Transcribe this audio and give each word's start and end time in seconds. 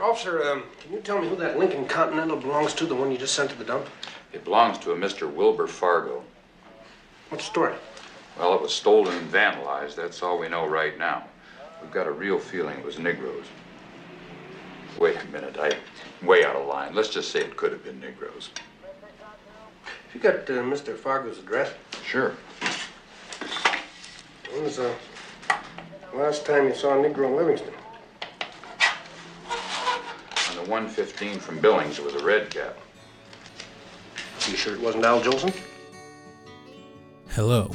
Officer, 0.00 0.42
um, 0.44 0.64
can 0.80 0.92
you 0.92 1.00
tell 1.00 1.18
me 1.20 1.28
who 1.28 1.36
that 1.36 1.58
Lincoln 1.58 1.86
Continental 1.86 2.36
belongs 2.36 2.74
to, 2.74 2.86
the 2.86 2.94
one 2.94 3.10
you 3.10 3.16
just 3.16 3.34
sent 3.34 3.50
to 3.50 3.56
the 3.56 3.64
dump? 3.64 3.86
It 4.32 4.44
belongs 4.44 4.78
to 4.78 4.92
a 4.92 4.96
Mr. 4.96 5.32
Wilbur 5.32 5.66
Fargo. 5.66 6.22
What's 7.30 7.44
the 7.44 7.50
story? 7.50 7.74
Well, 8.38 8.54
it 8.54 8.60
was 8.60 8.74
stolen 8.74 9.16
and 9.16 9.32
vandalized. 9.32 9.94
That's 9.94 10.22
all 10.22 10.38
we 10.38 10.48
know 10.48 10.66
right 10.66 10.98
now. 10.98 11.24
We've 11.80 11.90
got 11.90 12.06
a 12.06 12.12
real 12.12 12.38
feeling 12.38 12.78
it 12.78 12.84
was 12.84 12.98
Negroes. 12.98 13.46
Wait 14.98 15.16
a 15.20 15.26
minute, 15.26 15.56
I'm 15.58 16.26
way 16.26 16.44
out 16.44 16.56
of 16.56 16.66
line. 16.66 16.94
Let's 16.94 17.08
just 17.08 17.30
say 17.30 17.40
it 17.40 17.56
could 17.56 17.72
have 17.72 17.84
been 17.84 17.98
Negroes. 17.98 18.50
Have 18.82 20.14
You 20.14 20.20
got 20.20 20.34
uh, 20.50 20.62
Mr. 20.62 20.96
Fargo's 20.96 21.38
address? 21.38 21.72
Sure. 22.04 22.34
When 24.52 24.64
was 24.64 24.76
the 24.76 24.92
last 26.14 26.44
time 26.44 26.68
you 26.68 26.74
saw 26.74 26.98
a 26.98 27.02
Negro 27.02 27.28
in 27.28 27.36
Livingston? 27.36 27.74
On 30.66 30.70
the 30.70 30.74
115 30.74 31.38
from 31.38 31.60
Billings, 31.60 32.00
it 32.00 32.04
was 32.04 32.16
a 32.16 32.24
red 32.24 32.50
cap. 32.50 32.76
You 34.48 34.56
sure 34.56 34.74
it 34.74 34.80
wasn't 34.80 35.04
Al 35.04 35.20
Jolson? 35.20 35.54
Hello, 37.28 37.70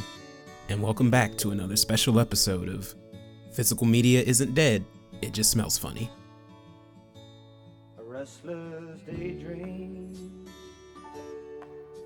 and 0.68 0.84
welcome 0.84 1.10
back 1.10 1.38
to 1.38 1.52
another 1.52 1.78
special 1.78 2.20
episode 2.20 2.68
of 2.68 2.94
Physical 3.54 3.88
Media 3.88 4.22
Isn't 4.24 4.54
Dead, 4.56 4.84
It 5.22 5.32
Just 5.32 5.52
Smells 5.52 5.78
Funny. 5.78 6.10
A 7.98 8.04
restless 8.04 9.00
daydream, 9.04 10.46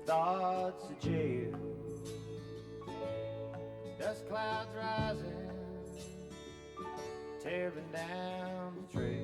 thoughts 0.06 0.84
of 0.84 1.00
jail, 1.00 1.58
dust 3.98 4.28
clouds 4.28 4.70
rising, 4.80 5.50
tearing 7.42 7.90
down 7.92 8.76
the 8.92 8.96
trail. 8.96 9.15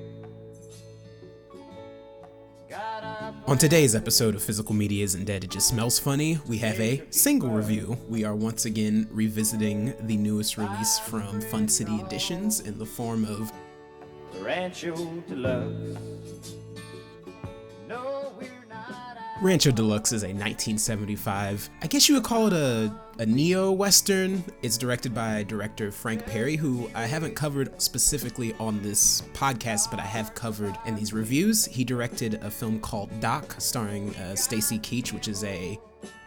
On 3.45 3.57
today's 3.57 3.93
episode 3.93 4.35
of 4.35 4.41
Physical 4.41 4.73
Media 4.73 5.03
Isn't 5.03 5.25
Dead, 5.25 5.43
It 5.43 5.49
Just 5.49 5.67
Smells 5.67 5.99
Funny, 5.99 6.39
we 6.47 6.57
have 6.59 6.79
a 6.79 7.03
single 7.09 7.49
review. 7.49 7.97
We 8.07 8.23
are 8.23 8.33
once 8.33 8.63
again 8.63 9.05
revisiting 9.11 9.93
the 10.07 10.15
newest 10.15 10.57
release 10.57 10.97
from 10.99 11.41
Fun 11.41 11.67
City 11.67 11.99
Editions 11.99 12.61
in 12.61 12.79
the 12.79 12.85
form 12.85 13.25
of 13.25 13.51
Rancho 14.39 14.95
Deluxe. 15.27 16.55
Rancho 19.43 19.71
Deluxe 19.71 20.13
is 20.13 20.23
a 20.23 20.27
1975, 20.27 21.69
I 21.81 21.87
guess 21.87 22.07
you 22.07 22.15
would 22.15 22.23
call 22.23 22.47
it 22.47 22.53
a, 22.53 22.89
a 23.19 23.25
neo 23.25 23.73
western. 23.73 24.41
It's 24.61 24.77
directed 24.77 25.13
by 25.13 25.43
director 25.43 25.91
Frank 25.91 26.25
Perry, 26.25 26.55
who 26.55 26.89
I 26.95 27.07
haven't 27.07 27.35
covered 27.35 27.81
specifically 27.81 28.53
on 28.53 28.81
this 28.81 29.19
podcast, 29.33 29.91
but 29.91 29.99
I 29.99 30.05
have 30.05 30.33
covered 30.33 30.77
in 30.85 30.95
these 30.95 31.11
reviews. 31.11 31.65
He 31.65 31.83
directed 31.83 32.35
a 32.35 32.49
film 32.49 32.79
called 32.79 33.09
Doc, 33.19 33.55
starring 33.57 34.15
uh, 34.15 34.37
Stacy 34.37 34.79
Keach, 34.79 35.11
which 35.11 35.27
is 35.27 35.43
a 35.43 35.77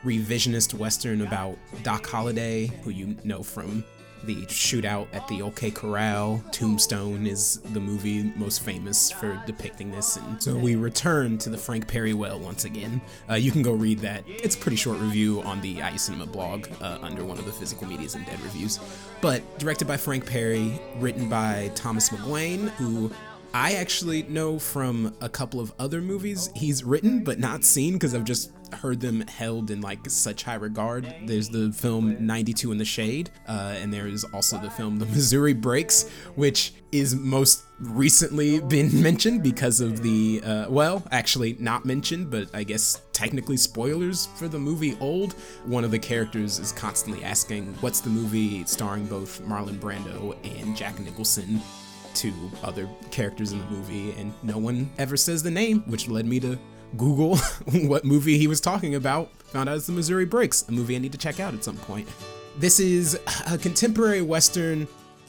revisionist 0.05 0.75
western 0.75 1.23
about 1.23 1.56
Doc 1.83 2.06
Holliday, 2.06 2.67
who 2.83 2.91
you 2.91 3.17
know 3.25 3.42
from 3.42 3.83
the 4.27 4.44
shootout 4.46 5.06
at 5.12 5.27
the 5.28 5.42
OK 5.42 5.70
Corral. 5.70 6.42
Tombstone 6.52 7.27
is 7.27 7.58
the 7.72 7.80
movie 7.80 8.33
most 8.36 8.62
famous 8.62 9.10
for 9.10 9.41
depicting 9.46 9.91
this, 9.91 10.16
and 10.16 10.42
so 10.42 10.56
we 10.56 10.77
return 10.77 11.38
to 11.38 11.50
the 11.50 11.58
Frank 11.58 11.88
Perry 11.88 12.12
well 12.12 12.38
once 12.38 12.64
again. 12.64 13.00
Uh, 13.30 13.34
you 13.34 13.50
can 13.50 13.62
go 13.62 13.72
read 13.72 14.00
that. 14.00 14.24
It's 14.27 14.56
a 14.56 14.58
pretty 14.58 14.77
short 14.77 14.98
review 14.98 15.42
on 15.42 15.60
the 15.60 15.74
IU 15.74 15.98
Cinema 15.98 16.27
blog 16.27 16.66
uh, 16.80 16.98
under 17.02 17.24
one 17.24 17.38
of 17.38 17.46
the 17.46 17.52
Physical 17.52 17.86
Media 17.86 18.06
Isn't 18.06 18.27
Dead 18.27 18.41
reviews. 18.41 18.78
But 19.20 19.58
directed 19.58 19.86
by 19.86 19.96
Frank 19.96 20.27
Perry, 20.27 20.80
written 20.98 21.28
by 21.28 21.70
Thomas 21.74 22.11
McGuane, 22.11 22.68
who 22.70 23.11
I 23.55 23.75
actually 23.75 24.25
know 24.25 24.58
from 24.58 25.14
a 25.20 25.28
couple 25.28 25.61
of 25.61 25.72
other 25.78 26.00
movies 26.00 26.50
he's 26.55 26.84
written 26.84 27.25
but 27.25 27.39
not 27.39 27.64
seen 27.64 27.94
because 27.94 28.14
I've 28.14 28.25
just 28.25 28.52
heard 28.72 29.00
them 29.00 29.20
held 29.22 29.70
in 29.70 29.80
like 29.80 30.08
such 30.08 30.42
high 30.42 30.55
regard. 30.55 31.12
There's 31.24 31.48
the 31.48 31.73
film 31.73 32.24
92 32.24 32.73
in 32.73 32.79
the 32.79 32.84
Shade, 32.84 33.30
uh, 33.48 33.74
and 33.79 33.92
there 33.92 34.07
is 34.07 34.24
also 34.24 34.58
the 34.58 34.70
film 34.70 34.98
The 34.98 35.07
Missouri 35.07 35.55
Breaks, 35.55 36.08
which 36.34 36.74
is 36.92 37.14
most 37.14 37.64
recently 37.79 38.61
been 38.61 39.02
mentioned 39.02 39.42
because 39.42 39.80
of 39.80 40.02
the, 40.02 40.40
uh, 40.45 40.67
well, 40.68 41.02
actually 41.11 41.57
not 41.58 41.84
mentioned, 41.84 42.30
but 42.30 42.48
I 42.55 42.64
guess 42.64 43.02
technically 43.13 43.57
spoilers 43.57 44.27
for 44.36 44.48
the 44.48 44.58
movie 44.58 44.96
Old. 45.01 45.34
One 45.64 45.84
of 45.84 45.90
the 45.90 45.98
characters 45.98 46.58
is 46.58 46.73
constantly 46.73 47.24
asking, 47.24 47.74
What's 47.80 48.01
the 48.01 48.11
movie 48.11 48.64
starring 48.64 49.07
both 49.07 49.42
Marlon 49.42 49.78
Brando 49.78 50.36
and 50.61 50.77
Jack 50.77 50.98
Nicholson? 51.01 51.61
To 52.16 52.32
other 52.62 52.88
characters 53.10 53.52
in 53.52 53.58
the 53.58 53.66
movie, 53.66 54.12
and 54.12 54.32
no 54.42 54.58
one 54.58 54.90
ever 54.98 55.16
says 55.16 55.42
the 55.42 55.50
name, 55.50 55.82
which 55.86 56.08
led 56.08 56.27
me 56.27 56.40
to 56.40 56.58
Google 56.96 57.36
what 57.88 58.04
movie 58.04 58.38
he 58.38 58.46
was 58.46 58.60
talking 58.60 58.94
about. 58.94 59.30
Found 59.52 59.68
out 59.68 59.77
it's 59.77 59.86
the 59.86 59.92
Missouri 59.92 60.24
Breaks, 60.24 60.66
a 60.68 60.72
movie 60.72 60.96
I 60.96 60.98
need 60.98 61.12
to 61.12 61.18
check 61.18 61.40
out 61.40 61.54
at 61.54 61.62
some 61.62 61.77
point. 61.77 62.08
This 62.58 62.80
is 62.80 63.18
a 63.46 63.58
contemporary 63.58 64.22
Western 64.22 64.88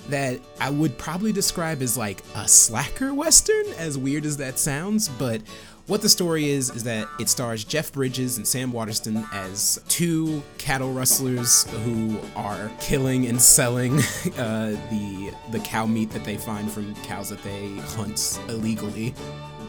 that 0.09 0.39
I 0.61 0.69
would 0.69 0.97
probably 0.97 1.33
describe 1.33 1.81
as 1.81 1.97
like 1.97 2.23
a 2.35 2.47
slacker 2.47 3.13
Western, 3.13 3.65
as 3.77 3.97
weird 3.97 4.25
as 4.25 4.37
that 4.37 4.57
sounds, 4.57 5.09
but 5.09 5.41
what 5.87 6.01
the 6.01 6.09
story 6.09 6.49
is 6.49 6.69
is 6.69 6.83
that 6.83 7.07
it 7.17 7.29
stars 7.29 7.63
Jeff 7.63 7.93
Bridges 7.93 8.37
and 8.37 8.45
Sam 8.45 8.71
Waterston 8.71 9.25
as 9.31 9.81
two 9.87 10.43
cattle 10.57 10.91
rustlers 10.91 11.63
who 11.83 12.19
are 12.35 12.69
killing 12.81 13.25
and 13.27 13.41
selling 13.41 13.97
uh, 14.37 14.75
the 14.89 15.33
the 15.51 15.59
cow 15.59 15.85
meat 15.85 16.11
that 16.11 16.25
they 16.25 16.37
find 16.37 16.69
from 16.69 16.93
cows 16.95 17.29
that 17.29 17.41
they 17.41 17.69
hunt 17.95 18.39
illegally. 18.49 19.13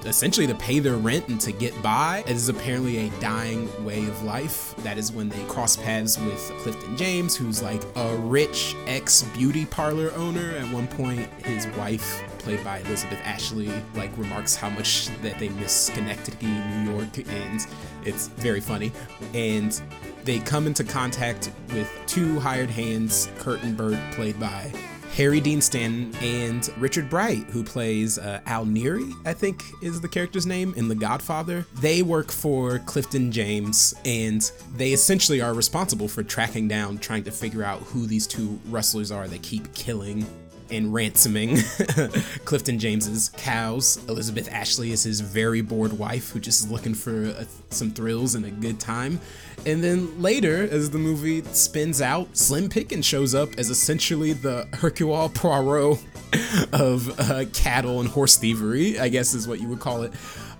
Essentially, 0.08 0.46
to 0.46 0.54
pay 0.54 0.78
their 0.78 0.96
rent 0.96 1.28
and 1.28 1.40
to 1.42 1.52
get 1.52 1.80
by. 1.82 2.24
It 2.26 2.34
is 2.34 2.48
apparently 2.48 3.06
a 3.06 3.10
dying 3.20 3.68
way 3.84 4.06
of 4.06 4.22
life. 4.22 4.74
That 4.78 4.96
is 4.96 5.12
when 5.12 5.28
they 5.28 5.44
cross 5.44 5.76
paths 5.76 6.18
with 6.18 6.52
Clifton 6.62 6.96
James, 6.96 7.36
who's 7.36 7.62
like 7.62 7.82
a 7.94 8.16
rich 8.16 8.74
ex 8.86 9.22
beauty 9.22 9.66
parlor 9.66 10.10
owner. 10.14 10.52
At 10.56 10.72
one 10.72 10.88
point, 10.88 11.28
his 11.44 11.66
wife 11.76 12.22
played 12.38 12.64
by 12.64 12.78
Elizabeth 12.78 13.20
Ashley, 13.24 13.70
like 13.94 14.10
remarks 14.16 14.56
how 14.56 14.70
much 14.70 15.08
that 15.22 15.38
they 15.38 15.50
miss 15.50 15.72
Schenectady, 15.72 16.46
New 16.46 16.92
York, 16.92 17.18
and 17.28 17.66
it's 18.04 18.28
very 18.28 18.60
funny. 18.60 18.92
And 19.34 19.80
they 20.24 20.38
come 20.38 20.66
into 20.66 20.84
contact 20.84 21.50
with 21.72 21.90
two 22.06 22.40
hired 22.40 22.70
hands, 22.70 23.28
Kurt 23.38 23.62
and 23.62 23.76
Bert, 23.76 23.98
played 24.12 24.40
by 24.40 24.72
Harry 25.14 25.40
Dean 25.40 25.60
Stanton 25.60 26.14
and 26.22 26.70
Richard 26.78 27.10
Bright, 27.10 27.44
who 27.50 27.64
plays 27.64 28.18
uh, 28.18 28.40
Al 28.46 28.64
Neri, 28.64 29.12
I 29.24 29.32
think 29.32 29.62
is 29.82 30.00
the 30.00 30.08
character's 30.08 30.46
name 30.46 30.74
in 30.76 30.88
The 30.88 30.94
Godfather. 30.94 31.66
They 31.80 32.02
work 32.02 32.30
for 32.30 32.78
Clifton 32.80 33.32
James, 33.32 33.94
and 34.04 34.50
they 34.74 34.92
essentially 34.92 35.40
are 35.40 35.54
responsible 35.54 36.08
for 36.08 36.22
tracking 36.22 36.68
down, 36.68 36.98
trying 36.98 37.24
to 37.24 37.30
figure 37.30 37.64
out 37.64 37.80
who 37.80 38.06
these 38.06 38.26
two 38.26 38.60
rustlers 38.66 39.10
are 39.10 39.26
that 39.28 39.42
keep 39.42 39.74
killing 39.74 40.24
and 40.70 40.92
ransoming 40.92 41.56
Clifton 42.44 42.78
James's 42.78 43.30
cows. 43.36 43.98
Elizabeth 44.08 44.52
Ashley 44.52 44.92
is 44.92 45.02
his 45.02 45.20
very 45.20 45.60
bored 45.60 45.98
wife 45.98 46.30
who 46.30 46.40
just 46.40 46.64
is 46.64 46.70
looking 46.70 46.94
for 46.94 47.24
a, 47.24 47.46
some 47.70 47.90
thrills 47.90 48.34
and 48.34 48.44
a 48.44 48.50
good 48.50 48.78
time. 48.80 49.20
And 49.66 49.82
then 49.82 50.20
later, 50.22 50.68
as 50.70 50.90
the 50.90 50.98
movie 50.98 51.42
spins 51.52 52.00
out, 52.00 52.36
Slim 52.36 52.68
Pickens 52.68 53.04
shows 53.04 53.34
up 53.34 53.50
as 53.58 53.70
essentially 53.70 54.32
the 54.32 54.68
Hercule 54.74 55.28
Poirot 55.30 55.98
of 56.72 57.18
uh, 57.18 57.44
cattle 57.52 58.00
and 58.00 58.08
horse 58.08 58.36
thievery, 58.36 58.98
I 58.98 59.08
guess 59.08 59.34
is 59.34 59.48
what 59.48 59.60
you 59.60 59.68
would 59.68 59.80
call 59.80 60.02
it. 60.02 60.12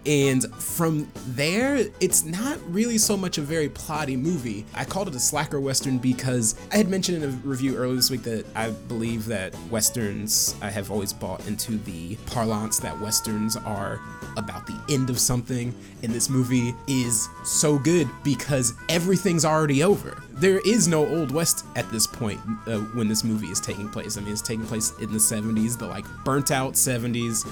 And 0.09 0.51
from 0.55 1.07
there, 1.27 1.87
it's 2.01 2.25
not 2.25 2.59
really 2.73 2.97
so 2.97 3.15
much 3.15 3.37
a 3.37 3.43
very 3.43 3.69
plotty 3.69 4.19
movie. 4.19 4.65
I 4.73 4.87
called 4.87 5.09
it 5.09 5.15
a 5.15 5.21
slacker 5.21 5.61
western 5.61 5.99
because 5.99 6.55
I 6.73 6.79
had 6.79 6.89
mentioned 6.89 7.23
in 7.23 7.29
a 7.29 7.33
review 7.47 7.77
earlier 7.77 7.97
this 7.97 8.11
week 8.11 8.23
that 8.23 8.47
I 8.57 8.71
believe 8.71 9.27
that 9.27 9.55
westerns, 9.71 10.57
I 10.63 10.71
have 10.71 10.91
always 10.91 11.13
bought 11.13 11.47
into 11.47 11.77
the 11.77 12.17
parlance 12.25 12.79
that 12.79 12.99
westerns 12.99 13.55
are 13.57 14.01
about 14.39 14.67
the 14.67 14.81
end 14.89 15.11
of 15.11 15.19
something. 15.19 15.75
And 16.03 16.11
this 16.11 16.31
movie 16.31 16.75
is 16.87 17.29
so 17.45 17.79
good 17.79 18.09
because 18.25 18.73
everything's 18.89 19.45
already 19.45 19.83
over. 19.83 20.23
There 20.33 20.61
is 20.61 20.89
no 20.89 21.07
Old 21.07 21.33
West 21.33 21.67
at 21.77 21.91
this 21.91 22.07
point 22.07 22.41
uh, 22.67 22.79
when 22.95 23.09
this 23.09 23.25
movie 23.25 23.49
is 23.49 23.61
taking 23.61 23.91
place. 23.91 24.17
I 24.17 24.23
mean, 24.23 24.33
it's 24.33 24.41
taking 24.41 24.65
place 24.65 24.95
in 25.01 25.13
the 25.13 25.19
70s, 25.19 25.79
the 25.79 25.87
like 25.87 26.07
burnt 26.25 26.51
out 26.51 26.73
70s. 26.73 27.47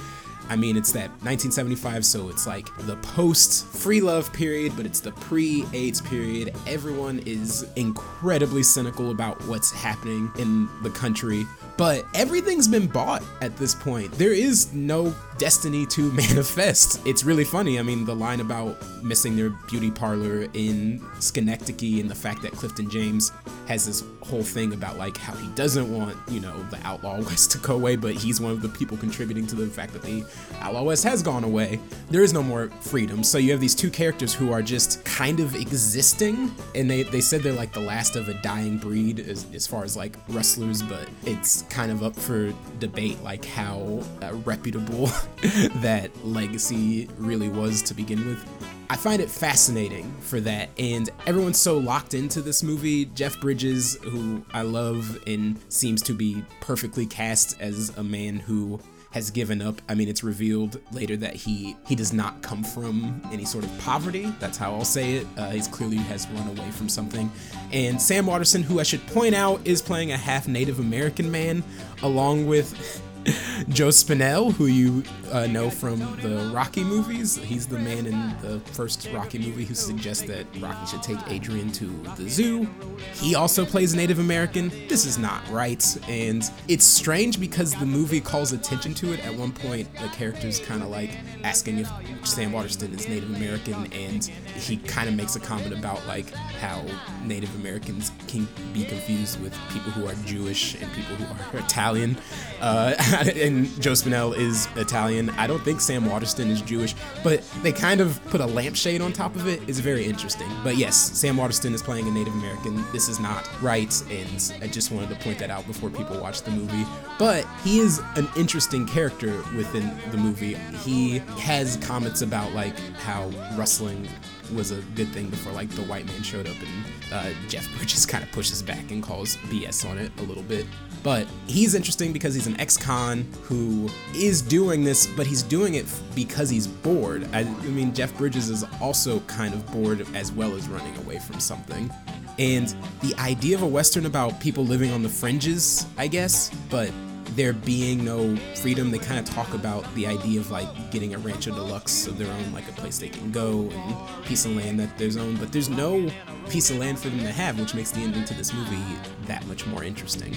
I 0.48 0.56
mean, 0.56 0.76
it's 0.76 0.92
that 0.92 1.10
1975, 1.22 2.04
so 2.04 2.28
it's 2.28 2.46
like 2.46 2.68
the 2.86 2.96
post 2.96 3.66
free 3.66 4.00
love 4.00 4.32
period, 4.32 4.72
but 4.76 4.86
it's 4.86 5.00
the 5.00 5.12
pre 5.12 5.64
AIDS 5.72 6.00
period. 6.00 6.54
Everyone 6.66 7.20
is 7.26 7.66
incredibly 7.76 8.62
cynical 8.62 9.10
about 9.10 9.40
what's 9.46 9.72
happening 9.72 10.30
in 10.38 10.68
the 10.82 10.90
country. 10.90 11.46
but 11.76 12.06
everything's 12.14 12.66
been 12.66 12.86
bought 12.86 13.22
at 13.42 13.54
this 13.58 13.74
point. 13.74 14.10
There 14.12 14.32
is 14.32 14.72
no 14.72 15.14
destiny 15.36 15.84
to 15.86 16.10
manifest. 16.12 17.06
It's 17.06 17.22
really 17.22 17.44
funny. 17.44 17.78
I 17.78 17.82
mean, 17.82 18.06
the 18.06 18.16
line 18.16 18.40
about 18.40 18.76
missing 19.02 19.36
their 19.36 19.50
beauty 19.50 19.90
parlor 19.90 20.48
in 20.54 21.04
Schenectady 21.20 22.00
and 22.00 22.10
the 22.10 22.14
fact 22.14 22.40
that 22.42 22.52
Clifton 22.52 22.88
James 22.88 23.30
has 23.68 23.84
this 23.84 24.02
whole 24.22 24.42
thing 24.42 24.72
about 24.72 24.96
like 24.96 25.16
how 25.18 25.34
he 25.34 25.48
doesn't 25.48 25.92
want, 25.92 26.16
you 26.28 26.40
know, 26.40 26.56
the 26.70 26.78
Outlaw 26.84 27.20
West 27.26 27.50
to 27.52 27.58
go 27.58 27.74
away, 27.74 27.96
but 27.96 28.14
he's 28.14 28.40
one 28.40 28.52
of 28.52 28.62
the 28.62 28.68
people 28.70 28.96
contributing 28.96 29.46
to 29.48 29.56
the 29.56 29.66
fact 29.66 29.92
that 29.92 30.02
the 30.02 30.24
Outlaw 30.60 30.84
West 30.84 31.04
has 31.04 31.22
gone 31.22 31.44
away. 31.44 31.78
There 32.10 32.22
is 32.22 32.32
no 32.32 32.42
more 32.42 32.68
freedom. 32.80 33.22
So 33.22 33.38
you 33.38 33.52
have 33.52 33.60
these 33.60 33.74
two 33.74 33.90
characters 33.90 34.34
who 34.34 34.52
are 34.52 34.62
just 34.62 35.04
kind 35.04 35.40
of 35.40 35.54
existing, 35.54 36.54
and 36.74 36.90
they, 36.90 37.02
they 37.02 37.20
said 37.20 37.42
they're 37.42 37.52
like 37.52 37.72
the 37.72 37.80
last 37.80 38.16
of 38.16 38.28
a 38.28 38.34
dying 38.34 38.78
breed 38.78 39.20
as, 39.20 39.46
as 39.54 39.66
far 39.66 39.84
as 39.84 39.96
like 39.96 40.16
wrestlers, 40.28 40.82
but 40.82 41.08
it's 41.24 41.62
kind 41.62 41.92
of 41.92 42.02
up 42.02 42.16
for 42.16 42.52
debate 42.78 43.22
like 43.22 43.44
how 43.44 44.02
uh, 44.22 44.34
reputable 44.44 45.06
that 45.76 46.10
legacy 46.24 47.08
really 47.18 47.48
was 47.48 47.82
to 47.82 47.94
begin 47.94 48.26
with. 48.26 48.44
I 48.88 48.96
find 48.96 49.20
it 49.20 49.28
fascinating 49.28 50.14
for 50.20 50.40
that, 50.40 50.68
and 50.78 51.10
everyone's 51.26 51.58
so 51.58 51.76
locked 51.76 52.14
into 52.14 52.40
this 52.40 52.62
movie. 52.62 53.06
Jeff 53.06 53.40
Bridges, 53.40 53.96
who 54.02 54.44
I 54.52 54.62
love 54.62 55.18
and 55.26 55.58
seems 55.68 56.02
to 56.02 56.12
be 56.12 56.44
perfectly 56.60 57.04
cast 57.04 57.60
as 57.60 57.96
a 57.96 58.04
man 58.04 58.36
who 58.36 58.80
has 59.16 59.30
given 59.30 59.62
up. 59.62 59.80
I 59.88 59.94
mean, 59.94 60.08
it's 60.08 60.22
revealed 60.22 60.78
later 60.92 61.16
that 61.16 61.34
he 61.34 61.74
he 61.88 61.94
does 61.94 62.12
not 62.12 62.42
come 62.42 62.62
from 62.62 63.18
any 63.32 63.46
sort 63.46 63.64
of 63.64 63.78
poverty. 63.78 64.30
That's 64.40 64.58
how 64.58 64.74
I'll 64.74 64.84
say 64.84 65.14
it. 65.14 65.26
Uh, 65.38 65.48
he's 65.52 65.68
clearly 65.68 65.96
has 65.96 66.28
run 66.32 66.46
away 66.48 66.70
from 66.72 66.90
something. 66.90 67.32
And 67.72 68.00
Sam 68.00 68.26
Waterston, 68.26 68.62
who 68.62 68.78
I 68.78 68.82
should 68.82 69.04
point 69.06 69.34
out 69.34 69.66
is 69.66 69.80
playing 69.80 70.12
a 70.12 70.18
half 70.18 70.46
Native 70.46 70.80
American 70.80 71.30
man, 71.30 71.64
along 72.02 72.46
with 72.46 73.00
Joe 73.70 73.88
Spinell, 73.88 74.52
who 74.52 74.66
you 74.66 75.02
uh, 75.32 75.46
know 75.46 75.68
from 75.68 75.98
the 76.20 76.50
Rocky 76.54 76.84
movies. 76.84 77.36
He's 77.36 77.66
the 77.66 77.78
man 77.78 78.06
in 78.06 78.36
the 78.40 78.60
first 78.72 79.08
Rocky 79.12 79.38
movie 79.38 79.64
who 79.64 79.74
suggests 79.74 80.22
that 80.24 80.46
Rocky 80.60 80.86
should 80.86 81.02
take 81.02 81.18
Adrian 81.28 81.72
to 81.72 81.86
the 82.16 82.28
zoo. 82.28 82.68
He 83.14 83.34
also 83.34 83.64
plays 83.64 83.94
Native 83.94 84.20
American. 84.20 84.68
This 84.88 85.04
is 85.04 85.18
not 85.18 85.42
right. 85.50 85.84
And 86.08 86.44
it's 86.68 86.84
strange 86.84 87.40
because 87.40 87.74
the 87.74 87.86
movie 87.86 88.20
calls 88.20 88.52
attention 88.52 88.94
to 88.94 89.12
it. 89.12 89.24
At 89.26 89.34
one 89.34 89.50
point, 89.50 89.92
the 89.94 90.08
character's 90.08 90.60
kind 90.60 90.82
of 90.82 90.88
like 90.88 91.10
asking 91.42 91.78
if 91.78 91.88
Sam 92.24 92.52
Waterston 92.52 92.92
is 92.94 93.08
Native 93.08 93.34
American, 93.34 93.92
and 93.92 94.24
he 94.24 94.76
kind 94.76 95.08
of 95.08 95.16
makes 95.16 95.34
a 95.34 95.40
comment 95.40 95.72
about 95.72 96.06
like 96.06 96.30
how 96.60 96.84
Native 97.24 97.54
Americans 97.56 98.10
can 98.36 98.72
be 98.72 98.84
confused 98.84 99.40
with 99.40 99.52
people 99.70 99.90
who 99.92 100.06
are 100.06 100.14
Jewish 100.26 100.74
and 100.80 100.92
people 100.92 101.16
who 101.16 101.56
are 101.56 101.58
Italian. 101.64 102.16
Uh, 102.60 102.94
and 103.36 103.66
Joe 103.80 103.92
Spinell 103.92 104.36
is 104.36 104.68
Italian. 104.76 105.30
I 105.30 105.46
don't 105.46 105.62
think 105.62 105.80
Sam 105.80 106.06
Waterston 106.06 106.48
is 106.50 106.60
Jewish, 106.62 106.94
but 107.22 107.42
they 107.62 107.72
kind 107.72 108.00
of 108.00 108.22
put 108.26 108.40
a 108.40 108.46
lampshade 108.46 109.00
on 109.00 109.12
top 109.12 109.34
of 109.36 109.46
it. 109.46 109.60
It's 109.68 109.78
very 109.78 110.04
interesting. 110.04 110.48
But 110.62 110.76
yes, 110.76 110.96
Sam 110.96 111.36
Waterston 111.36 111.74
is 111.74 111.82
playing 111.82 112.08
a 112.08 112.10
Native 112.10 112.34
American. 112.34 112.84
This 112.92 113.08
is 113.08 113.20
not 113.20 113.48
right, 113.62 113.92
and 114.10 114.52
I 114.62 114.66
just 114.66 114.90
wanted 114.90 115.10
to 115.10 115.16
point 115.16 115.38
that 115.38 115.50
out 115.50 115.66
before 115.66 115.90
people 115.90 116.20
watch 116.20 116.42
the 116.42 116.50
movie. 116.50 116.84
But 117.18 117.46
he 117.64 117.78
is 117.78 118.00
an 118.16 118.28
interesting 118.36 118.86
character 118.86 119.42
within 119.56 119.96
the 120.10 120.18
movie. 120.18 120.54
He 120.54 121.18
has 121.40 121.76
comments 121.78 122.22
about 122.22 122.52
like 122.52 122.78
how 122.96 123.28
rustling 123.56 124.08
was 124.54 124.70
a 124.70 124.80
good 124.94 125.08
thing 125.08 125.28
before 125.28 125.52
like 125.52 125.68
the 125.70 125.82
white 125.82 126.06
man 126.06 126.22
showed 126.22 126.46
up 126.46 126.56
and 126.60 127.12
uh, 127.12 127.30
Jeff 127.48 127.68
Bridges 127.76 128.06
kind 128.12 128.24
of 128.24 128.30
pushes 128.32 128.62
back 128.62 128.90
and 128.90 129.02
calls 129.02 129.36
BS 129.48 129.88
on 129.88 129.98
it 129.98 130.10
a 130.18 130.22
little 130.22 130.42
bit. 130.42 130.66
But 131.02 131.26
he's 131.46 131.74
interesting 131.74 132.12
because 132.12 132.34
he's 132.34 132.46
an 132.46 132.58
ex-con 132.60 133.26
who 133.42 133.88
is 134.14 134.42
doing 134.42 134.82
this, 134.82 135.06
but 135.06 135.26
he's 135.26 135.42
doing 135.42 135.74
it 135.74 135.86
because 136.14 136.50
he's 136.50 136.66
bored. 136.66 137.28
I, 137.32 137.40
I 137.40 137.44
mean, 137.44 137.94
Jeff 137.94 138.16
Bridges 138.18 138.50
is 138.50 138.64
also 138.80 139.20
kind 139.20 139.54
of 139.54 139.64
bored 139.70 140.06
as 140.14 140.32
well 140.32 140.54
as 140.54 140.68
running 140.68 140.96
away 140.98 141.18
from 141.18 141.38
something. 141.38 141.90
And 142.38 142.74
the 143.02 143.14
idea 143.18 143.56
of 143.56 143.62
a 143.62 143.66
Western 143.66 144.06
about 144.06 144.40
people 144.40 144.64
living 144.64 144.90
on 144.90 145.02
the 145.02 145.08
fringes, 145.08 145.86
I 145.96 146.08
guess, 146.08 146.50
but 146.70 146.90
there 147.34 147.52
being 147.52 148.04
no 148.04 148.36
freedom, 148.54 148.90
they 148.90 148.98
kind 148.98 149.18
of 149.18 149.24
talk 149.24 149.52
about 149.54 149.92
the 149.94 150.06
idea 150.06 150.40
of 150.40 150.50
like 150.50 150.68
getting 150.90 151.14
a 151.14 151.18
rancho 151.18 151.54
deluxe 151.54 152.06
of 152.06 152.18
their 152.18 152.30
own, 152.32 152.52
like 152.52 152.68
a 152.68 152.72
place 152.72 152.98
they 152.98 153.08
can 153.08 153.30
go 153.32 153.68
and 153.70 154.24
piece 154.24 154.44
of 154.44 154.54
land 154.56 154.78
that 154.80 154.96
there's 154.98 155.16
own. 155.16 155.36
But 155.36 155.52
there's 155.52 155.68
no 155.68 156.08
piece 156.48 156.70
of 156.70 156.78
land 156.78 156.98
for 156.98 157.08
them 157.08 157.20
to 157.20 157.32
have, 157.32 157.58
which 157.58 157.74
makes 157.74 157.90
the 157.90 158.00
ending 158.00 158.24
to 158.24 158.34
this 158.34 158.52
movie 158.52 158.82
that 159.24 159.46
much 159.46 159.66
more 159.66 159.84
interesting. 159.84 160.36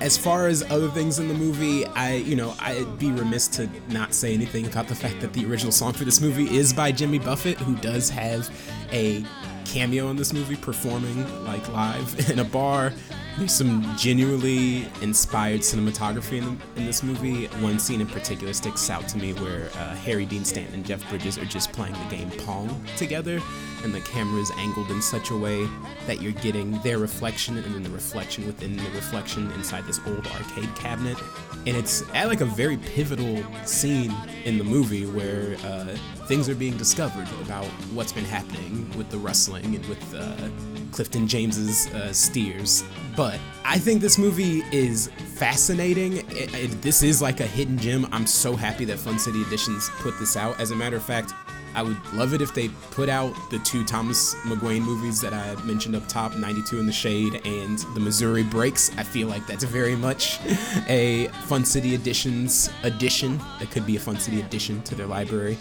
As 0.00 0.18
far 0.18 0.46
as 0.46 0.62
other 0.70 0.88
things 0.88 1.18
in 1.18 1.28
the 1.28 1.34
movie, 1.34 1.86
I, 1.86 2.16
you 2.16 2.36
know, 2.36 2.54
I'd 2.60 2.98
be 2.98 3.10
remiss 3.10 3.48
to 3.48 3.68
not 3.88 4.12
say 4.12 4.34
anything 4.34 4.66
about 4.66 4.88
the 4.88 4.94
fact 4.94 5.20
that 5.20 5.32
the 5.32 5.46
original 5.46 5.72
song 5.72 5.94
for 5.94 6.04
this 6.04 6.20
movie 6.20 6.54
is 6.54 6.72
by 6.72 6.92
Jimmy 6.92 7.18
Buffett, 7.18 7.56
who 7.58 7.76
does 7.76 8.10
have 8.10 8.54
a 8.92 9.24
cameo 9.64 10.10
in 10.10 10.16
this 10.16 10.32
movie 10.32 10.56
performing 10.56 11.44
like 11.44 11.66
live 11.68 12.30
in 12.30 12.38
a 12.38 12.44
bar. 12.44 12.92
There's 13.38 13.52
some 13.52 13.94
genuinely 13.98 14.88
inspired 15.02 15.60
cinematography 15.60 16.38
in, 16.38 16.58
in 16.76 16.86
this 16.86 17.02
movie. 17.02 17.48
One 17.60 17.78
scene 17.78 18.00
in 18.00 18.06
particular 18.06 18.54
sticks 18.54 18.88
out 18.88 19.06
to 19.08 19.18
me 19.18 19.34
where 19.34 19.66
uh, 19.74 19.94
Harry 19.96 20.24
Dean 20.24 20.42
Stanton 20.42 20.72
and 20.72 20.86
Jeff 20.86 21.06
Bridges 21.10 21.36
are 21.36 21.44
just 21.44 21.70
playing 21.72 21.92
the 21.92 22.16
game 22.16 22.30
Pong 22.30 22.82
together, 22.96 23.42
and 23.82 23.94
the 23.94 24.00
camera 24.00 24.40
is 24.40 24.50
angled 24.52 24.90
in 24.90 25.00
such 25.00 25.30
a 25.30 25.36
way 25.36 25.68
that 26.06 26.20
you're 26.20 26.32
getting 26.32 26.80
their 26.82 26.98
reflection 26.98 27.56
and 27.56 27.74
then 27.74 27.82
the 27.82 27.90
reflection 27.90 28.46
within 28.46 28.76
the 28.76 28.90
reflection 28.90 29.50
inside 29.52 29.84
this 29.86 30.00
old 30.06 30.26
arcade 30.26 30.74
cabinet. 30.76 31.18
And 31.66 31.76
it's 31.76 32.02
at 32.14 32.28
like 32.28 32.40
a 32.40 32.46
very 32.46 32.76
pivotal 32.76 33.44
scene 33.64 34.14
in 34.44 34.58
the 34.58 34.64
movie 34.64 35.06
where 35.06 35.56
uh, 35.64 35.96
things 36.26 36.48
are 36.48 36.54
being 36.54 36.76
discovered 36.76 37.28
about 37.42 37.66
what's 37.92 38.12
been 38.12 38.24
happening 38.24 38.90
with 38.96 39.10
the 39.10 39.18
rustling 39.18 39.74
and 39.74 39.84
with 39.86 40.14
uh, 40.14 40.48
Clifton 40.92 41.26
James's 41.26 41.88
uh, 41.88 42.12
steers. 42.12 42.84
But 43.16 43.38
I 43.64 43.78
think 43.78 44.00
this 44.00 44.18
movie 44.18 44.62
is 44.72 45.08
fascinating. 45.34 46.18
It, 46.30 46.54
it, 46.54 46.82
this 46.82 47.02
is 47.02 47.20
like 47.20 47.40
a 47.40 47.46
hidden 47.46 47.78
gem. 47.78 48.06
I'm 48.12 48.26
so 48.26 48.54
happy 48.56 48.84
that 48.86 48.98
Fun 48.98 49.18
City 49.18 49.42
Editions 49.42 49.90
put 49.98 50.18
this 50.18 50.36
out. 50.36 50.58
As 50.60 50.70
a 50.70 50.76
matter 50.76 50.96
of 50.96 51.02
fact, 51.02 51.32
I 51.76 51.82
would 51.82 51.98
love 52.14 52.32
it 52.32 52.40
if 52.40 52.54
they 52.54 52.68
put 52.90 53.10
out 53.10 53.34
the 53.50 53.58
two 53.58 53.84
Thomas 53.84 54.34
McGuane 54.46 54.80
movies 54.80 55.20
that 55.20 55.34
I 55.34 55.54
mentioned 55.64 55.94
up 55.94 56.08
top 56.08 56.34
92 56.34 56.80
in 56.80 56.86
the 56.86 56.92
Shade 56.92 57.42
and 57.44 57.78
The 57.94 58.00
Missouri 58.00 58.42
Breaks. 58.42 58.90
I 58.96 59.02
feel 59.02 59.28
like 59.28 59.46
that's 59.46 59.62
very 59.62 59.94
much 59.94 60.40
a 60.88 61.28
Fun 61.44 61.66
City 61.66 61.94
Editions 61.94 62.70
addition. 62.82 63.38
That 63.60 63.70
could 63.70 63.84
be 63.84 63.96
a 63.96 64.00
Fun 64.00 64.18
City 64.18 64.40
addition 64.40 64.82
to 64.84 64.94
their 64.94 65.06
library. 65.06 65.58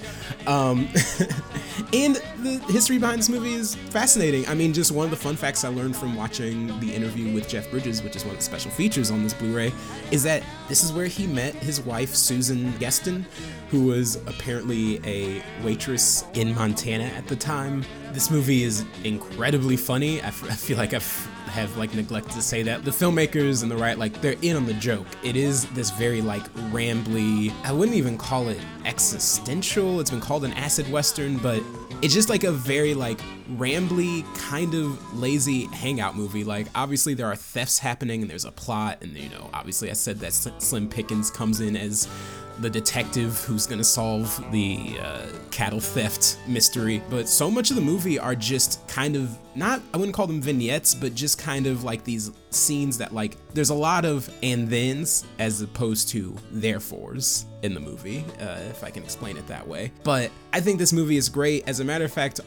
Um, 0.48 0.88
and 1.94 2.16
the 2.42 2.64
history 2.70 2.98
behind 2.98 3.20
this 3.20 3.30
movie 3.30 3.54
is 3.54 3.76
fascinating. 3.76 4.48
I 4.48 4.54
mean, 4.54 4.72
just 4.72 4.94
one 4.94 5.04
of 5.04 5.12
the 5.12 5.18
fun 5.18 5.36
facts 5.36 5.66
I 5.66 5.68
learned 5.68 5.98
from 5.98 6.16
watching 6.16 6.68
the 6.80 6.94
interview 6.94 7.34
with 7.34 7.50
Jeff 7.50 7.70
Bridges, 7.70 8.02
which 8.02 8.16
is 8.16 8.24
one 8.24 8.32
of 8.32 8.38
the 8.38 8.44
special 8.44 8.72
features 8.72 9.12
on 9.12 9.22
this 9.22 9.34
Blu 9.34 9.54
ray, 9.54 9.74
is 10.12 10.24
that 10.24 10.44
this 10.68 10.84
is 10.84 10.92
where 10.92 11.06
he 11.06 11.28
met 11.28 11.54
his 11.56 11.80
wife, 11.82 12.14
Susan 12.16 12.72
Geston, 12.74 13.26
who 13.70 13.86
was 13.86 14.16
apparently 14.28 15.00
a 15.06 15.44
waitress 15.64 16.24
in 16.34 16.56
Montana 16.56 17.06
at 17.06 17.28
the 17.28 17.36
time. 17.36 17.84
This 18.14 18.32
movie 18.32 18.64
is 18.64 18.86
incredibly 19.04 19.78
funny. 19.78 20.22
I, 20.22 20.28
f- 20.28 20.44
I 20.50 20.56
feel 20.56 20.78
like 20.78 20.94
I 20.94 21.00
have 21.50 21.76
like 21.78 21.94
neglected 21.94 22.34
to 22.34 22.42
say 22.42 22.64
that 22.64 22.84
the 22.84 22.92
filmmakers 22.92 23.62
and 23.62 23.72
the 23.72 23.78
right 23.78 23.98
like 23.98 24.22
they're 24.22 24.36
in 24.42 24.56
on 24.56 24.66
the 24.66 24.74
joke. 24.74 25.08
It 25.24 25.36
is 25.36 25.66
this 25.68 25.92
very 25.92 26.22
like 26.22 26.44
rambly. 26.72 27.54
I 27.64 27.72
wouldn't 27.72 27.98
even 27.98 28.18
call 28.18 28.50
it 28.50 28.60
existential. 28.86 30.00
It's 30.00 30.10
been 30.12 30.22
called 30.22 30.46
an 30.46 30.54
acid 30.54 30.92
western, 30.92 31.38
but 31.38 31.62
it's 32.02 32.14
just 32.14 32.30
like 32.30 32.44
a 32.44 32.52
very 32.52 32.94
like 32.94 33.22
rambly 33.52 34.26
kind 34.36 34.74
of 34.74 35.20
lazy 35.20 35.66
hangout 35.68 36.16
movie 36.16 36.44
like 36.44 36.68
obviously 36.74 37.14
there 37.14 37.28
are 37.28 37.36
thefts 37.36 37.78
happening 37.78 38.22
and 38.22 38.30
there's 38.30 38.46
a 38.46 38.52
plot 38.52 38.98
and 39.02 39.16
you 39.16 39.30
know 39.30 39.50
obviously 39.54 39.90
i 39.90 39.94
said 39.94 40.20
that 40.20 40.34
slim 40.34 40.90
pickens 40.90 41.30
comes 41.30 41.62
in 41.62 41.76
as 41.78 42.08
the 42.60 42.70
detective 42.70 43.38
who's 43.44 43.68
gonna 43.68 43.84
solve 43.84 44.44
the 44.52 44.98
uh, 45.02 45.26
cattle 45.52 45.80
theft 45.80 46.38
mystery. 46.48 47.02
But 47.10 47.28
so 47.28 47.52
much 47.52 47.70
of 47.70 47.76
the 47.76 47.82
movie 47.82 48.18
are 48.18 48.36
just 48.36 48.86
kind 48.88 49.16
of 49.16 49.38
not, 49.56 49.82
I 49.94 49.98
wouldn't 49.98 50.16
call 50.16 50.28
them 50.28 50.42
vignettes, 50.42 50.94
but 50.94 51.16
just 51.16 51.38
kind 51.38 51.68
of 51.68 51.84
like 51.84 52.04
these 52.04 52.32
scenes 52.50 52.98
that, 52.98 53.14
like, 53.14 53.38
there's 53.54 53.70
a 53.70 53.76
lot 53.76 54.06
of 54.06 54.30
and 54.44 54.70
thens 54.70 55.26
as 55.40 55.62
opposed 55.62 56.10
to 56.10 56.36
therefores 56.52 57.46
in 57.62 57.74
the 57.74 57.80
movie, 57.80 58.24
uh, 58.40 58.60
if 58.70 58.84
I 58.84 58.90
can 58.90 59.04
explain 59.04 59.38
it 59.38 59.48
that 59.48 59.66
way. 59.68 59.92
But 60.04 60.32
I 60.54 60.60
think 60.60 60.78
this 60.78 60.94
movie 60.94 61.18
is 61.18 61.30
great. 61.30 61.68
As 61.68 61.80
a 61.80 61.84
matter 61.84 62.06
of 62.06 62.12
fact, 62.12 62.42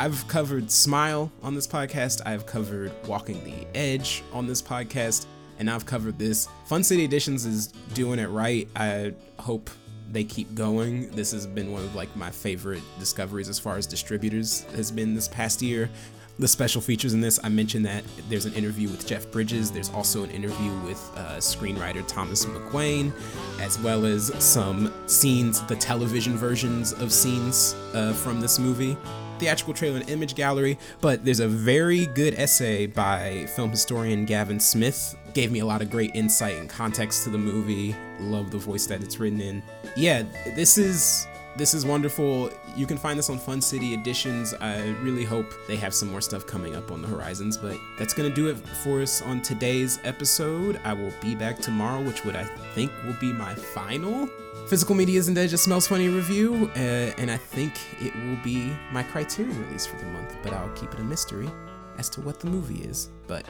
I've 0.00 0.26
covered 0.28 0.70
Smile 0.70 1.30
on 1.42 1.54
this 1.54 1.66
podcast, 1.66 2.22
I've 2.24 2.46
covered 2.46 2.90
Walking 3.06 3.44
the 3.44 3.66
Edge 3.78 4.24
on 4.32 4.46
this 4.46 4.62
podcast 4.62 5.26
and 5.58 5.68
I've 5.68 5.84
covered 5.84 6.18
this. 6.18 6.48
Fun 6.64 6.82
City 6.82 7.04
Editions 7.04 7.44
is 7.44 7.66
doing 7.92 8.18
it 8.18 8.28
right. 8.28 8.66
I 8.74 9.12
hope 9.38 9.68
they 10.10 10.24
keep 10.24 10.54
going. 10.54 11.10
This 11.10 11.32
has 11.32 11.46
been 11.46 11.70
one 11.70 11.82
of 11.82 11.94
like 11.94 12.16
my 12.16 12.30
favorite 12.30 12.80
discoveries 12.98 13.50
as 13.50 13.58
far 13.58 13.76
as 13.76 13.86
distributors 13.86 14.62
has 14.74 14.90
been 14.90 15.14
this 15.14 15.28
past 15.28 15.60
year. 15.60 15.90
the 16.38 16.48
special 16.48 16.80
features 16.80 17.12
in 17.12 17.20
this, 17.20 17.38
I 17.44 17.50
mentioned 17.50 17.84
that 17.84 18.02
there's 18.30 18.46
an 18.46 18.54
interview 18.54 18.88
with 18.88 19.06
Jeff 19.06 19.30
Bridges. 19.30 19.70
There's 19.70 19.90
also 19.90 20.24
an 20.24 20.30
interview 20.30 20.72
with 20.78 21.12
uh, 21.14 21.36
screenwriter 21.36 22.02
Thomas 22.06 22.46
McGuane, 22.46 23.12
as 23.60 23.78
well 23.80 24.06
as 24.06 24.32
some 24.42 24.90
scenes, 25.06 25.60
the 25.64 25.76
television 25.76 26.38
versions 26.38 26.94
of 26.94 27.12
scenes 27.12 27.74
uh, 27.92 28.14
from 28.14 28.40
this 28.40 28.58
movie. 28.58 28.96
Theatrical 29.40 29.72
trailer 29.72 29.96
and 30.00 30.10
image 30.10 30.34
gallery, 30.34 30.78
but 31.00 31.24
there's 31.24 31.40
a 31.40 31.48
very 31.48 32.04
good 32.06 32.34
essay 32.34 32.86
by 32.86 33.46
film 33.56 33.70
historian 33.70 34.26
Gavin 34.26 34.60
Smith. 34.60 35.16
Gave 35.32 35.50
me 35.50 35.60
a 35.60 35.66
lot 35.66 35.80
of 35.80 35.90
great 35.90 36.10
insight 36.14 36.56
and 36.56 36.68
context 36.68 37.24
to 37.24 37.30
the 37.30 37.38
movie. 37.38 37.96
Love 38.18 38.50
the 38.50 38.58
voice 38.58 38.86
that 38.88 39.02
it's 39.02 39.18
written 39.18 39.40
in. 39.40 39.62
Yeah, 39.96 40.24
this 40.54 40.76
is 40.76 41.26
this 41.60 41.74
is 41.74 41.84
wonderful. 41.84 42.50
You 42.74 42.86
can 42.86 42.96
find 42.96 43.18
this 43.18 43.28
on 43.28 43.38
Fun 43.38 43.60
City 43.60 43.92
Editions. 43.92 44.54
I 44.62 44.88
really 45.02 45.24
hope 45.24 45.44
they 45.68 45.76
have 45.76 45.92
some 45.92 46.10
more 46.10 46.22
stuff 46.22 46.46
coming 46.46 46.74
up 46.74 46.90
on 46.90 47.02
the 47.02 47.08
horizons, 47.08 47.58
but 47.58 47.76
that's 47.98 48.14
going 48.14 48.30
to 48.30 48.34
do 48.34 48.48
it 48.48 48.56
for 48.82 49.02
us 49.02 49.20
on 49.20 49.42
today's 49.42 50.00
episode. 50.04 50.80
I 50.84 50.94
will 50.94 51.12
be 51.20 51.34
back 51.34 51.58
tomorrow, 51.58 52.02
which 52.02 52.24
would 52.24 52.34
I 52.34 52.44
think 52.74 52.90
will 53.04 53.16
be 53.20 53.30
my 53.30 53.54
final 53.54 54.26
Physical 54.68 54.94
Media 54.94 55.18
Isn't 55.18 55.34
Just 55.34 55.64
Smells 55.64 55.86
Funny 55.86 56.08
review, 56.08 56.70
uh, 56.76 56.78
and 57.18 57.30
I 57.30 57.36
think 57.36 57.74
it 58.00 58.14
will 58.24 58.42
be 58.42 58.74
my 58.90 59.02
Criterion 59.02 59.60
release 59.66 59.84
for 59.84 59.98
the 59.98 60.06
month, 60.06 60.34
but 60.42 60.54
I'll 60.54 60.70
keep 60.70 60.94
it 60.94 60.98
a 60.98 61.04
mystery 61.04 61.50
as 61.98 62.08
to 62.10 62.22
what 62.22 62.40
the 62.40 62.46
movie 62.46 62.84
is. 62.84 63.10
But 63.26 63.44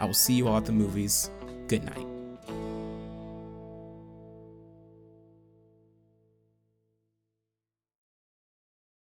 I 0.00 0.04
will 0.04 0.14
see 0.14 0.34
you 0.34 0.48
all 0.48 0.56
at 0.56 0.64
the 0.64 0.72
movies. 0.72 1.30
Good 1.68 1.84
night. 1.84 2.21